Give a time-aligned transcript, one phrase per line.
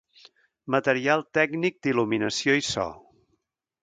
[0.75, 2.87] Material tècnic d'il·luminació i so.